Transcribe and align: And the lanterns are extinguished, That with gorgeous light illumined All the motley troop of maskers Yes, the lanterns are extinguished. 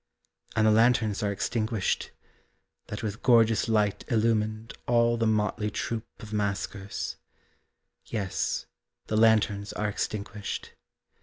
And 0.55 0.65
the 0.65 0.71
lanterns 0.71 1.21
are 1.21 1.31
extinguished, 1.31 2.09
That 2.87 3.03
with 3.03 3.21
gorgeous 3.21 3.69
light 3.69 4.03
illumined 4.07 4.73
All 4.87 5.15
the 5.15 5.27
motley 5.27 5.69
troop 5.69 6.07
of 6.21 6.33
maskers 6.33 7.17
Yes, 8.05 8.65
the 9.05 9.15
lanterns 9.15 9.73
are 9.73 9.87
extinguished. 9.87 10.73